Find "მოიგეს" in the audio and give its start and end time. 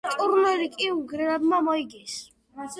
1.69-2.17